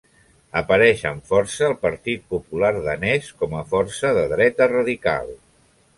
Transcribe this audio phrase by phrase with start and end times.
[0.61, 5.35] Apareix amb força el Partit Popular Danès com a força de dreta radical.